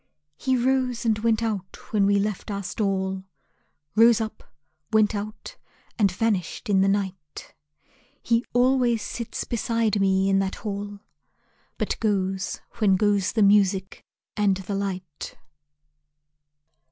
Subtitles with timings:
[0.35, 3.23] He rose and went out when we left our stall;
[3.95, 4.51] Rose up,
[4.91, 5.57] went out,
[5.99, 7.53] and vanished in the night.
[8.23, 11.01] He always sits beside me in that hall,
[11.77, 14.03] But goes when goes the music
[14.35, 15.37] and the light.